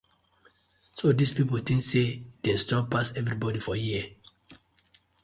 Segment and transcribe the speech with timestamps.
[1.01, 2.07] So dis pipu tink say
[2.43, 4.07] dem strong pass everibodi for here.